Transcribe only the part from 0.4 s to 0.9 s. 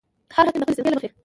حاکم د خپلې